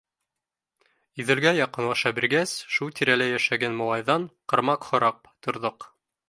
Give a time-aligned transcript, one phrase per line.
[1.23, 5.89] Иҙелгә яҡынлаша биргәс, шул тирәлә йәшәгән малайҙан ҡармаҡ һорап торҙоҡ.